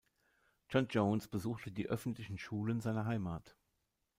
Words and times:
John 0.69 0.87
Jones 0.89 1.27
besuchte 1.27 1.71
die 1.71 1.85
öffentlichen 1.85 2.39
Schulen 2.39 2.81
seiner 2.81 3.05
Heimat. 3.05 3.55